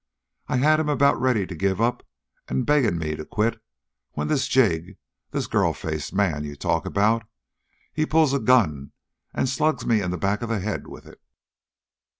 [0.47, 2.01] I had him about ready to give up
[2.47, 3.61] and begging me to quit
[4.13, 4.97] when this Jig,
[5.29, 7.23] this girl faced man you talk about
[7.93, 8.93] he pulls a gun
[9.31, 11.21] and slugs me in the back of the head with it."